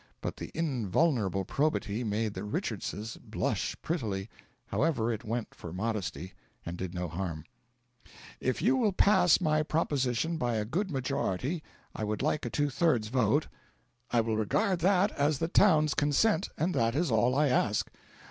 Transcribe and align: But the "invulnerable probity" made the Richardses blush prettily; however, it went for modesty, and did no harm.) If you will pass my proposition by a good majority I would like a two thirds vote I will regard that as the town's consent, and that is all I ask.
But 0.19 0.37
the 0.37 0.49
"invulnerable 0.55 1.45
probity" 1.45 2.03
made 2.03 2.33
the 2.33 2.41
Richardses 2.43 3.17
blush 3.23 3.75
prettily; 3.83 4.31
however, 4.65 5.13
it 5.13 5.23
went 5.23 5.53
for 5.53 5.71
modesty, 5.71 6.33
and 6.65 6.75
did 6.75 6.95
no 6.95 7.07
harm.) 7.07 7.43
If 8.39 8.63
you 8.63 8.75
will 8.77 8.93
pass 8.93 9.39
my 9.39 9.61
proposition 9.61 10.37
by 10.37 10.55
a 10.55 10.65
good 10.65 10.89
majority 10.89 11.61
I 11.93 12.03
would 12.03 12.23
like 12.23 12.47
a 12.47 12.49
two 12.49 12.71
thirds 12.71 13.09
vote 13.09 13.47
I 14.09 14.21
will 14.21 14.37
regard 14.37 14.79
that 14.79 15.11
as 15.11 15.37
the 15.37 15.47
town's 15.47 15.93
consent, 15.93 16.49
and 16.57 16.73
that 16.73 16.95
is 16.95 17.11
all 17.11 17.35
I 17.35 17.49
ask. 17.49 17.91